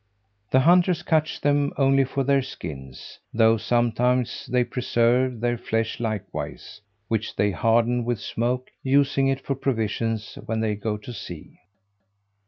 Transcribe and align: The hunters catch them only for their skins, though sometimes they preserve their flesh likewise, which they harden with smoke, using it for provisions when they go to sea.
The 0.49 0.61
hunters 0.61 1.03
catch 1.03 1.41
them 1.41 1.73
only 1.77 2.05
for 2.05 2.23
their 2.23 2.41
skins, 2.41 3.19
though 3.31 3.57
sometimes 3.57 4.47
they 4.47 4.63
preserve 4.63 5.39
their 5.41 5.59
flesh 5.59 5.99
likewise, 5.99 6.81
which 7.07 7.35
they 7.35 7.51
harden 7.51 8.03
with 8.03 8.19
smoke, 8.19 8.71
using 8.81 9.27
it 9.27 9.41
for 9.41 9.53
provisions 9.53 10.39
when 10.47 10.59
they 10.59 10.73
go 10.73 10.97
to 10.97 11.13
sea. 11.13 11.59